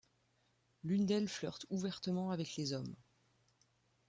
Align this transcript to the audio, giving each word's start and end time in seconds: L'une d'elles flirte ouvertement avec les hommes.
L'une 0.83 1.05
d'elles 1.05 1.27
flirte 1.27 1.67
ouvertement 1.69 2.31
avec 2.31 2.55
les 2.55 2.73
hommes. 2.73 2.95